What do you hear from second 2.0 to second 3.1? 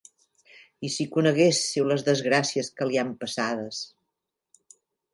desgràcies que li